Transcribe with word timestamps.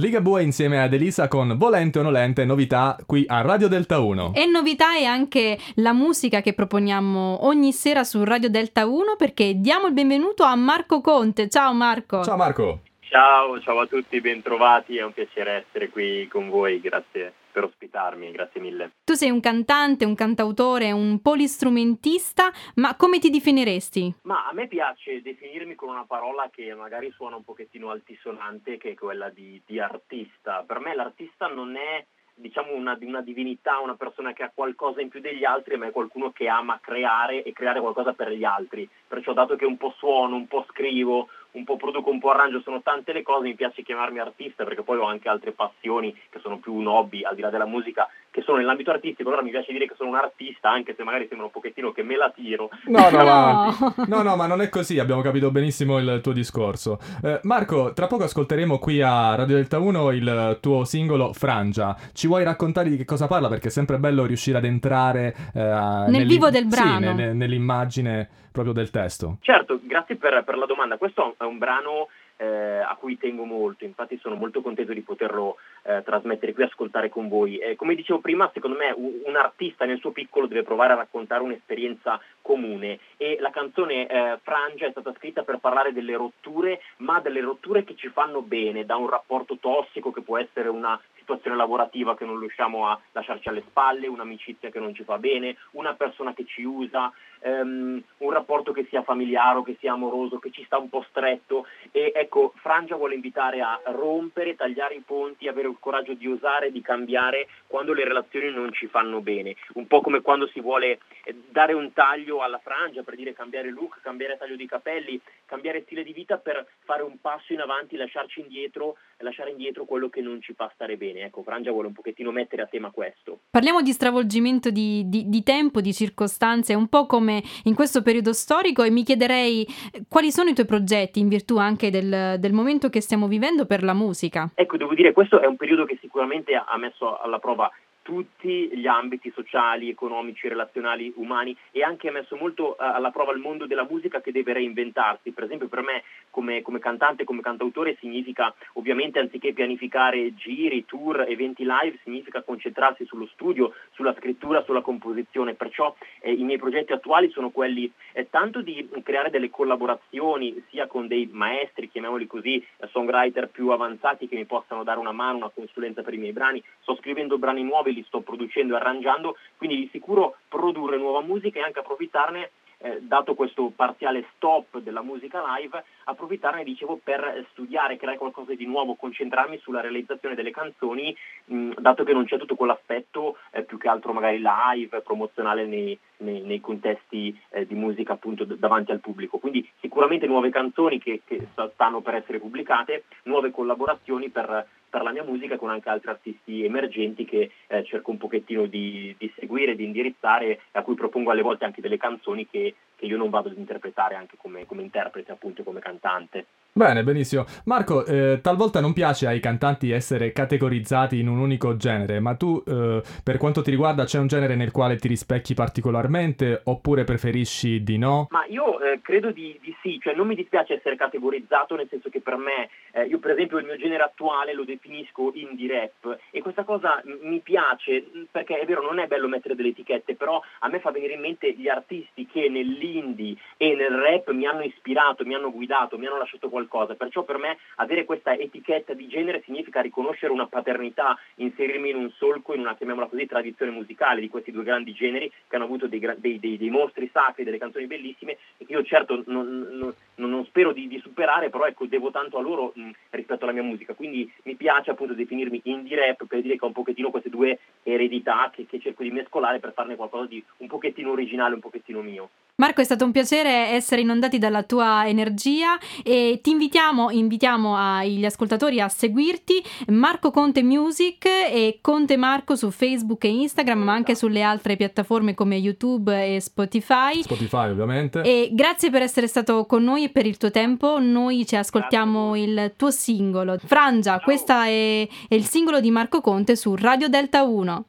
Ligabue 0.00 0.42
insieme 0.42 0.82
ad 0.82 0.94
Elisa 0.94 1.28
con 1.28 1.58
Volente 1.58 1.98
o 1.98 2.02
Nolente, 2.02 2.46
novità 2.46 2.96
qui 3.04 3.26
a 3.28 3.42
Radio 3.42 3.68
Delta 3.68 3.98
1. 3.98 4.32
E 4.34 4.46
novità 4.46 4.96
è 4.96 5.04
anche 5.04 5.58
la 5.74 5.92
musica 5.92 6.40
che 6.40 6.54
proponiamo 6.54 7.44
ogni 7.44 7.72
sera 7.72 8.02
su 8.02 8.24
Radio 8.24 8.48
Delta 8.48 8.86
1 8.86 9.16
perché 9.18 9.52
diamo 9.56 9.88
il 9.88 9.92
benvenuto 9.92 10.44
a 10.44 10.54
Marco 10.56 11.02
Conte. 11.02 11.50
Ciao 11.50 11.74
Marco. 11.74 12.24
Ciao 12.24 12.38
Marco. 12.38 12.80
Ciao, 13.00 13.60
ciao 13.60 13.80
a 13.80 13.86
tutti, 13.86 14.18
bentrovati, 14.22 14.96
è 14.96 15.04
un 15.04 15.12
piacere 15.12 15.66
essere 15.66 15.90
qui 15.90 16.26
con 16.26 16.48
voi, 16.48 16.80
grazie 16.80 17.34
per 17.52 17.64
ospitarmi, 17.64 18.30
grazie 18.32 18.60
mille. 18.60 18.92
Tu 19.04 19.14
sei 19.14 19.30
un 19.30 19.40
cantante, 19.40 20.04
un 20.04 20.14
cantautore, 20.14 20.90
un 20.90 21.20
polistrumentista, 21.20 22.50
ma 22.76 22.96
come 22.96 23.18
ti 23.18 23.30
definiresti? 23.30 24.14
Ma 24.22 24.48
a 24.48 24.52
me 24.52 24.66
piace 24.66 25.22
definirmi 25.22 25.74
con 25.74 25.90
una 25.90 26.04
parola 26.04 26.48
che 26.50 26.74
magari 26.74 27.10
suona 27.12 27.36
un 27.36 27.44
pochettino 27.44 27.90
altisonante, 27.90 28.78
che 28.78 28.90
è 28.90 28.94
quella 28.94 29.28
di, 29.28 29.60
di 29.66 29.78
artista. 29.78 30.64
Per 30.66 30.80
me 30.80 30.94
l'artista 30.94 31.46
non 31.46 31.76
è 31.76 32.04
diciamo 32.34 32.74
una, 32.74 32.96
una, 33.00 33.20
divinità, 33.20 33.78
una 33.78 33.94
persona 33.94 34.32
che 34.32 34.42
ha 34.42 34.50
qualcosa 34.52 35.00
in 35.00 35.08
più 35.08 35.20
degli 35.20 35.44
altri, 35.44 35.76
ma 35.76 35.86
è 35.86 35.90
qualcuno 35.90 36.32
che 36.32 36.48
ama 36.48 36.80
creare 36.80 37.42
e 37.42 37.52
creare 37.52 37.80
qualcosa 37.80 38.12
per 38.12 38.30
gli 38.32 38.44
altri. 38.44 38.88
Perciò 39.06 39.32
dato 39.32 39.56
che 39.56 39.64
un 39.64 39.76
po' 39.76 39.94
suono, 39.98 40.36
un 40.36 40.46
po' 40.46 40.66
scrivo, 40.70 41.28
un 41.52 41.64
po' 41.64 41.76
produco, 41.76 42.10
un 42.10 42.18
po' 42.18 42.30
arrangio, 42.30 42.60
sono 42.60 42.82
tante 42.82 43.12
le 43.12 43.22
cose, 43.22 43.46
mi 43.46 43.54
piace 43.54 43.82
chiamarmi 43.82 44.18
artista 44.18 44.64
perché 44.64 44.82
poi 44.82 44.98
ho 44.98 45.06
anche 45.06 45.28
altre 45.28 45.52
passioni 45.52 46.14
che 46.30 46.38
sono 46.40 46.58
più 46.58 46.72
un 46.72 46.86
hobby 46.86 47.22
al 47.24 47.34
di 47.34 47.42
là 47.42 47.50
della 47.50 47.66
musica 47.66 48.08
che 48.32 48.40
sono 48.40 48.56
nell'ambito 48.56 48.90
artistico, 48.90 49.28
allora 49.28 49.44
mi 49.44 49.50
piace 49.50 49.72
dire 49.72 49.86
che 49.86 49.94
sono 49.94 50.08
un 50.08 50.16
artista 50.16 50.70
anche 50.70 50.94
se 50.96 51.04
magari 51.04 51.26
sembra 51.28 51.46
un 51.46 51.52
pochettino 51.52 51.92
che 51.92 52.02
me 52.02 52.16
la 52.16 52.32
tiro. 52.34 52.70
No, 52.86 53.10
no, 53.10 53.24
ma, 53.24 53.76
no, 54.08 54.22
no, 54.22 54.36
ma 54.36 54.46
non 54.46 54.62
è 54.62 54.70
così, 54.70 54.98
abbiamo 54.98 55.20
capito 55.20 55.50
benissimo 55.50 55.98
il 55.98 56.20
tuo 56.22 56.32
discorso. 56.32 56.98
Eh, 57.22 57.40
Marco, 57.42 57.92
tra 57.92 58.06
poco 58.06 58.24
ascolteremo 58.24 58.78
qui 58.78 59.02
a 59.02 59.34
Radio 59.34 59.56
Delta 59.56 59.78
1 59.78 60.10
il 60.12 60.58
tuo 60.62 60.84
singolo 60.84 61.34
Frangia. 61.34 61.94
Ci 62.14 62.26
vuoi 62.26 62.42
raccontare 62.42 62.88
di 62.88 62.96
che 62.96 63.04
cosa 63.04 63.26
parla? 63.26 63.48
Perché 63.48 63.68
è 63.68 63.70
sempre 63.70 63.98
bello 63.98 64.24
riuscire 64.24 64.56
ad 64.56 64.64
entrare 64.64 65.34
eh, 65.54 65.60
nel 66.08 66.26
vivo 66.26 66.48
del 66.48 66.64
brano. 66.64 67.10
Sì, 67.10 67.14
ne, 67.14 67.32
nell'immagine 67.34 68.28
proprio 68.50 68.72
del 68.72 68.90
testo. 68.90 69.38
Certo, 69.40 69.80
grazie 69.82 70.16
per, 70.16 70.42
per 70.44 70.56
la 70.56 70.66
domanda. 70.66 70.96
Questo 70.96 71.34
è 71.44 71.48
un 71.48 71.58
brano 71.58 72.08
eh, 72.42 72.78
a 72.78 72.96
cui 72.98 73.16
tengo 73.18 73.44
molto, 73.44 73.84
infatti 73.84 74.18
sono 74.18 74.34
molto 74.34 74.62
contento 74.62 74.92
di 74.92 75.02
poterlo 75.02 75.58
eh, 75.82 76.02
trasmettere 76.04 76.52
qui 76.52 76.64
e 76.64 76.66
ascoltare 76.66 77.08
con 77.08 77.28
voi. 77.28 77.58
Eh, 77.58 77.76
come 77.76 77.94
dicevo 77.94 78.18
prima, 78.18 78.50
secondo 78.52 78.76
me 78.76 78.92
un, 78.94 79.20
un, 79.24 79.36
artista 79.36 79.84
nel 79.84 80.00
suo 80.00 80.10
piccolo 80.10 80.46
deve 80.46 80.64
provare 80.64 80.92
a 80.92 80.96
raccontare 80.96 81.42
un'esperienza 81.42 82.20
comune 82.40 82.98
e 83.16 83.36
la 83.40 83.50
canzone 83.50 84.06
eh, 84.06 84.38
Frangia 84.42 84.86
è 84.86 84.90
stata 84.90 85.14
scritta 85.16 85.44
per 85.44 85.58
parlare 85.58 85.92
delle 85.92 86.16
rotture, 86.16 86.80
ma 86.98 87.20
delle 87.20 87.40
rotture 87.40 87.84
che 87.84 87.94
ci 87.94 88.08
fanno 88.08 88.42
bene, 88.42 88.84
da 88.84 88.96
un 88.96 89.08
rapporto 89.08 89.58
tossico 89.58 90.10
che 90.10 90.22
può 90.22 90.38
essere 90.38 90.68
una 90.68 91.00
situazione 91.16 91.56
lavorativa 91.56 92.16
che 92.16 92.24
non 92.24 92.40
riusciamo 92.40 92.88
a 92.88 92.98
lasciarci 93.12 93.48
alle 93.48 93.62
spalle, 93.62 94.08
un'amicizia 94.08 94.70
che 94.70 94.80
non 94.80 94.94
ci 94.94 95.04
fa 95.04 95.18
bene, 95.18 95.56
una 95.72 95.94
persona 95.94 96.34
che 96.34 96.44
ci 96.44 96.64
usa, 96.64 97.12
um, 97.44 98.02
un 98.18 98.30
rapporto 98.30 98.72
che 98.72 98.86
sia 98.88 99.02
familiare 99.02 99.40
che 99.64 99.76
sia 99.80 99.92
amoroso, 99.92 100.38
che 100.38 100.50
ci 100.50 100.64
sta 100.64 100.78
un 100.78 100.88
po' 100.88 101.04
stretto 101.08 101.66
e 101.90 102.12
ecco, 102.14 102.52
Frangia 102.56 102.96
vuole 102.96 103.14
invitare 103.14 103.60
a 103.60 103.80
rompere, 103.86 104.54
tagliare 104.54 104.94
i 104.94 105.02
ponti, 105.04 105.48
avere 105.48 105.68
il 105.68 105.76
coraggio 105.78 106.14
di 106.14 106.26
osare, 106.26 106.70
di 106.70 106.80
cambiare 106.80 107.48
quando 107.66 107.92
le 107.92 108.04
relazioni 108.04 108.50
non 108.50 108.72
ci 108.72 108.86
fanno 108.86 109.20
bene, 109.20 109.56
un 109.74 109.86
po' 109.86 110.00
come 110.00 110.20
quando 110.20 110.46
si 110.48 110.60
vuole 110.60 111.00
eh, 111.24 111.34
dare 111.50 111.72
un 111.72 111.92
taglio 111.92 112.40
alla 112.40 112.58
frangia 112.58 113.02
per 113.02 113.16
dire 113.16 113.32
cambiare 113.32 113.70
look, 113.70 114.00
cambiare 114.00 114.38
taglio 114.38 114.56
di 114.56 114.66
capelli, 114.66 115.20
cambiare 115.44 115.82
stile 115.82 116.02
di 116.02 116.12
vita 116.12 116.38
per 116.38 116.64
fare 116.84 117.02
un 117.02 117.20
passo 117.20 117.52
in 117.52 117.60
avanti, 117.60 117.96
lasciarci 117.96 118.40
indietro, 118.40 118.96
lasciare 119.18 119.50
indietro 119.50 119.84
quello 119.84 120.08
che 120.08 120.20
non 120.20 120.40
ci 120.40 120.54
fa 120.54 120.70
stare 120.74 120.96
bene. 120.96 121.22
Ecco, 121.22 121.42
Frangia 121.42 121.70
vuole 121.70 121.88
un 121.88 121.92
pochettino 121.92 122.30
mettere 122.30 122.62
a 122.62 122.66
tema 122.66 122.90
questo. 122.90 123.40
Parliamo 123.50 123.82
di 123.82 123.92
stravolgimento 123.92 124.70
di, 124.70 125.08
di, 125.08 125.28
di 125.28 125.42
tempo, 125.42 125.80
di 125.80 125.92
circostanze, 125.92 126.74
un 126.74 126.88
po' 126.88 127.06
come 127.06 127.31
in 127.64 127.74
questo 127.74 128.02
periodo 128.02 128.32
storico 128.32 128.82
e 128.82 128.90
mi 128.90 129.04
chiederei 129.04 129.64
eh, 129.92 130.02
quali 130.08 130.32
sono 130.32 130.50
i 130.50 130.54
tuoi 130.54 130.66
progetti 130.66 131.20
in 131.20 131.28
virtù 131.28 131.56
anche 131.58 131.90
del, 131.90 132.36
del 132.38 132.52
momento 132.52 132.88
che 132.88 133.00
stiamo 133.00 133.28
vivendo 133.28 133.66
per 133.66 133.82
la 133.82 133.94
musica. 133.94 134.50
Ecco, 134.54 134.76
devo 134.76 134.94
dire, 134.94 135.12
questo 135.12 135.40
è 135.40 135.46
un 135.46 135.56
periodo 135.56 135.84
che 135.84 135.98
sicuramente 136.00 136.54
ha 136.54 136.76
messo 136.76 137.16
alla 137.18 137.38
prova 137.38 137.70
tutti 138.02 138.70
gli 138.76 138.86
ambiti 138.86 139.30
sociali, 139.34 139.88
economici, 139.88 140.48
relazionali, 140.48 141.12
umani 141.16 141.56
e 141.70 141.82
anche 141.82 142.10
messo 142.10 142.36
molto 142.36 142.70
uh, 142.70 142.74
alla 142.78 143.10
prova 143.10 143.32
il 143.32 143.38
mondo 143.38 143.66
della 143.66 143.86
musica 143.88 144.20
che 144.20 144.32
deve 144.32 144.52
reinventarsi. 144.52 145.30
Per 145.30 145.44
esempio 145.44 145.68
per 145.68 145.82
me 145.82 146.02
come, 146.30 146.62
come, 146.62 146.78
cantante, 146.78 147.24
come 147.24 147.40
cantautore 147.40 147.96
significa 148.00 148.52
ovviamente 148.74 149.18
anziché 149.18 149.52
pianificare 149.52 150.34
giri, 150.34 150.84
tour, 150.84 151.24
eventi 151.28 151.64
live, 151.64 151.98
significa 152.02 152.42
concentrarsi 152.42 153.04
sullo 153.04 153.26
studio, 153.32 153.72
sulla 153.92 154.14
scrittura, 154.14 154.62
sulla 154.64 154.80
composizione. 154.80 155.54
Perciò 155.54 155.94
eh, 156.20 156.32
i 156.32 156.42
miei 156.42 156.58
progetti 156.58 156.92
attuali 156.92 157.30
sono 157.30 157.50
quelli 157.50 157.90
eh, 158.12 158.28
tanto 158.28 158.60
di 158.60 158.88
creare 159.02 159.30
delle 159.30 159.50
collaborazioni 159.50 160.62
sia 160.68 160.86
con 160.86 161.06
dei 161.06 161.28
maestri, 161.30 161.90
chiamiamoli 161.90 162.26
così, 162.26 162.64
songwriter 162.90 163.48
più 163.48 163.68
avanzati 163.68 164.28
che 164.28 164.36
mi 164.36 164.44
possano 164.44 164.82
dare 164.82 164.98
una 164.98 165.12
mano, 165.12 165.36
una 165.38 165.50
consulenza 165.54 166.02
per 166.02 166.14
i 166.14 166.18
miei 166.18 166.32
brani. 166.32 166.62
Sto 166.80 166.96
scrivendo 166.96 167.38
brani 167.38 167.62
nuovi 167.62 167.91
li 167.92 168.04
sto 168.04 168.20
producendo 168.20 168.74
e 168.74 168.76
arrangiando, 168.76 169.36
quindi 169.56 169.76
di 169.76 169.88
sicuro 169.92 170.36
produrre 170.48 170.96
nuova 170.96 171.20
musica 171.20 171.58
e 171.58 171.62
anche 171.62 171.80
approfittarne 171.80 172.50
eh, 172.82 172.98
dato 173.00 173.34
questo 173.34 173.72
parziale 173.74 174.26
stop 174.34 174.78
della 174.80 175.02
musica 175.02 175.42
live, 175.56 175.84
approfittarne, 176.04 176.64
dicevo, 176.64 176.98
per 177.02 177.46
studiare, 177.52 177.96
creare 177.96 178.18
qualcosa 178.18 178.54
di 178.54 178.66
nuovo, 178.66 178.96
concentrarmi 178.96 179.58
sulla 179.58 179.80
realizzazione 179.80 180.34
delle 180.34 180.50
canzoni, 180.50 181.16
mh, 181.44 181.74
dato 181.78 182.02
che 182.02 182.12
non 182.12 182.24
c'è 182.24 182.38
tutto 182.38 182.56
quell'aspetto 182.56 183.36
eh, 183.52 183.62
più 183.62 183.78
che 183.78 183.88
altro 183.88 184.12
magari 184.12 184.42
live, 184.42 185.00
promozionale 185.00 185.64
nei, 185.64 185.96
nei, 186.18 186.40
nei 186.40 186.60
contesti 186.60 187.38
eh, 187.50 187.66
di 187.66 187.74
musica 187.74 188.14
appunto 188.14 188.44
d- 188.44 188.56
davanti 188.56 188.90
al 188.90 189.00
pubblico. 189.00 189.38
Quindi 189.38 189.68
sicuramente 189.80 190.26
nuove 190.26 190.50
canzoni 190.50 190.98
che, 190.98 191.22
che 191.24 191.46
stanno 191.72 192.00
per 192.00 192.16
essere 192.16 192.40
pubblicate, 192.40 193.04
nuove 193.24 193.52
collaborazioni 193.52 194.28
per 194.28 194.66
per 194.92 195.02
la 195.02 195.10
mia 195.10 195.24
musica 195.24 195.56
con 195.56 195.70
anche 195.70 195.88
altri 195.88 196.10
artisti 196.10 196.66
emergenti 196.66 197.24
che 197.24 197.50
eh, 197.66 197.82
cerco 197.82 198.10
un 198.10 198.18
pochettino 198.18 198.66
di, 198.66 199.14
di, 199.16 199.32
seguire, 199.38 199.74
di 199.74 199.84
indirizzare, 199.84 200.60
a 200.72 200.82
cui 200.82 200.94
propongo 200.94 201.30
alle 201.30 201.40
volte 201.40 201.64
anche 201.64 201.80
delle 201.80 201.96
canzoni 201.96 202.46
che, 202.46 202.74
che 202.94 203.06
io 203.06 203.16
non 203.16 203.30
vado 203.30 203.48
ad 203.48 203.56
interpretare 203.56 204.16
anche 204.16 204.36
come, 204.36 204.66
come 204.66 204.82
interprete, 204.82 205.32
appunto 205.32 205.62
come 205.62 205.80
cantante. 205.80 206.44
Bene, 206.74 207.02
benissimo. 207.02 207.44
Marco, 207.66 208.06
eh, 208.06 208.40
talvolta 208.40 208.80
non 208.80 208.94
piace 208.94 209.26
ai 209.26 209.40
cantanti 209.40 209.90
essere 209.90 210.32
categorizzati 210.32 211.18
in 211.18 211.28
un 211.28 211.36
unico 211.36 211.76
genere, 211.76 212.18
ma 212.18 212.34
tu 212.34 212.62
eh, 212.66 213.02
per 213.22 213.36
quanto 213.36 213.60
ti 213.60 213.68
riguarda 213.68 214.04
c'è 214.04 214.18
un 214.18 214.26
genere 214.26 214.56
nel 214.56 214.70
quale 214.70 214.96
ti 214.96 215.06
rispecchi 215.06 215.52
particolarmente 215.52 216.62
oppure 216.64 217.04
preferisci 217.04 217.82
di 217.82 217.98
no? 217.98 218.28
Ma 218.30 218.46
io 218.46 218.80
eh, 218.80 219.00
credo 219.02 219.32
di, 219.32 219.58
di, 219.60 219.76
sì, 219.82 219.98
cioè 220.00 220.14
non 220.14 220.26
mi 220.26 220.34
dispiace 220.34 220.72
essere 220.72 220.96
categorizzato 220.96 221.76
nel 221.76 221.88
senso 221.90 222.08
che 222.08 222.22
per 222.22 222.36
me, 222.36 222.70
eh, 222.92 223.04
io 223.04 223.18
per 223.18 223.32
esempio 223.32 223.58
il 223.58 223.66
mio 223.66 223.76
genere 223.76 224.04
attuale 224.04 224.54
lo 224.54 224.64
definisco 224.64 225.30
indie 225.34 225.68
rap 225.68 226.20
e 226.30 226.40
questa 226.40 226.64
cosa 226.64 227.02
mi 227.20 227.40
piace 227.40 228.02
perché 228.30 228.58
è 228.58 228.64
vero 228.64 228.80
non 228.80 228.98
è 228.98 229.06
bello 229.06 229.28
mettere 229.28 229.54
delle 229.54 229.68
etichette, 229.68 230.14
però 230.14 230.40
a 230.60 230.68
me 230.68 230.80
fa 230.80 230.90
venire 230.90 231.12
in 231.12 231.20
mente 231.20 231.52
gli 231.52 231.68
artisti 231.68 232.26
che 232.26 232.48
nell'indie 232.48 233.36
e 233.58 233.74
nel 233.74 233.92
rap 233.92 234.30
mi 234.30 234.46
hanno 234.46 234.62
ispirato, 234.62 235.26
mi 235.26 235.34
hanno 235.34 235.52
guidato, 235.52 235.98
mi 235.98 236.06
hanno 236.06 236.16
lasciato 236.16 236.48
qualcosa 236.48 236.60
qualcosa. 236.66 236.94
Perciò 236.94 237.22
per 237.22 237.38
me 237.38 237.58
avere 237.76 238.04
questa 238.04 238.34
etichetta 238.34 238.94
di 238.94 239.08
genere 239.08 239.42
significa 239.44 239.80
riconoscere 239.80 240.32
una 240.32 240.46
paternità, 240.46 241.18
inserirmi 241.36 241.90
in 241.90 241.96
un 241.96 242.10
solco, 242.10 242.54
in 242.54 242.60
una, 242.60 242.76
chiamiamola 242.76 243.06
così, 243.06 243.26
tradizione 243.26 243.72
musicale 243.72 244.20
di 244.20 244.28
questi 244.28 244.50
due 244.50 244.64
grandi 244.64 244.92
generi 244.92 245.30
che 245.48 245.56
hanno 245.56 245.64
avuto 245.64 245.86
dei, 245.86 246.00
dei, 246.18 246.38
dei, 246.38 246.56
dei 246.56 246.70
mostri 246.70 247.08
sacri, 247.12 247.44
delle 247.44 247.58
canzoni 247.58 247.86
bellissime 247.86 248.38
e 248.56 248.64
che 248.64 248.72
io 248.72 248.82
certo 248.84 249.22
non, 249.26 249.68
non, 249.70 249.94
non 250.28 250.44
spero 250.46 250.72
di, 250.72 250.88
di, 250.88 251.00
superare, 251.00 251.50
però 251.50 251.66
ecco, 251.66 251.86
devo 251.86 252.10
tanto 252.10 252.38
a 252.38 252.42
loro 252.42 252.72
mh, 252.74 252.90
rispetto 253.10 253.44
alla 253.44 253.52
mia 253.52 253.62
musica. 253.62 253.94
Quindi 253.94 254.30
mi 254.44 254.54
piace 254.54 254.90
appunto 254.90 255.14
definirmi 255.14 255.60
indie 255.64 255.96
rap 255.96 256.26
per 256.26 256.40
dire 256.40 256.56
che 256.56 256.64
ho 256.64 256.68
un 256.68 256.74
pochettino 256.74 257.10
queste 257.10 257.28
due 257.30 257.58
eredità 257.82 258.50
che, 258.54 258.66
che 258.66 258.80
cerco 258.80 259.02
di 259.02 259.10
mescolare 259.10 259.58
per 259.58 259.72
farne 259.72 259.96
qualcosa 259.96 260.26
di 260.26 260.42
un 260.58 260.68
pochettino 260.68 261.10
originale, 261.10 261.54
un 261.54 261.60
pochettino 261.60 262.00
mio. 262.00 262.30
Marco, 262.56 262.82
è 262.82 262.84
stato 262.84 263.04
un 263.06 263.12
piacere 263.12 263.70
essere 263.70 264.02
inondati 264.02 264.38
dalla 264.38 264.62
tua 264.62 265.08
energia 265.08 265.78
e 266.04 266.40
ti 266.42 266.50
invitiamo, 266.50 267.10
invitiamo 267.10 267.74
agli 267.76 268.24
ascoltatori 268.26 268.78
a 268.78 268.88
seguirti 268.88 269.62
Marco 269.88 270.30
Conte 270.30 270.62
Music 270.62 271.24
e 271.24 271.78
Conte 271.80 272.18
Marco 272.18 272.54
su 272.54 272.70
Facebook 272.70 273.24
e 273.24 273.28
Instagram, 273.28 273.80
ma 273.80 273.94
anche 273.94 274.14
sulle 274.14 274.42
altre 274.42 274.76
piattaforme 274.76 275.32
come 275.32 275.56
YouTube 275.56 276.12
e 276.12 276.40
Spotify. 276.40 277.22
Spotify, 277.22 277.70
ovviamente. 277.70 278.20
E 278.20 278.50
grazie 278.52 278.90
per 278.90 279.00
essere 279.00 279.26
stato 279.28 279.64
con 279.64 279.82
noi 279.82 280.04
e 280.04 280.10
per 280.10 280.26
il 280.26 280.36
tuo 280.36 280.50
tempo. 280.50 281.00
Noi 281.00 281.46
ci 281.46 281.56
ascoltiamo 281.56 282.36
il 282.36 282.74
tuo 282.76 282.90
singolo. 282.90 283.56
Frangia, 283.64 284.20
questo 284.20 284.52
è, 284.52 285.08
è 285.28 285.34
il 285.34 285.46
singolo 285.46 285.80
di 285.80 285.90
Marco 285.90 286.20
Conte 286.20 286.54
su 286.54 286.76
Radio 286.76 287.08
Delta 287.08 287.44
1. 287.44 287.86